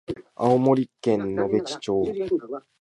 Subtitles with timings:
[0.35, 2.03] 青森県野辺地町